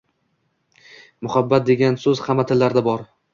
“Muhabbat” 1.27 1.67
degan 1.67 1.99
so’z 2.05 2.23
hamma 2.29 2.47
tillarda 2.55 2.85
bor. 2.91 3.07